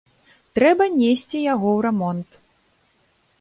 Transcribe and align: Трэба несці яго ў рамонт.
Трэба 0.59 0.87
несці 1.01 1.43
яго 1.53 1.69
ў 1.77 1.79
рамонт. 1.87 2.29